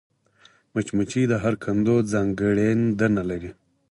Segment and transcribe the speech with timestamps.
[0.73, 3.51] مچمچۍ د هر کندو ځانګړېندنه لري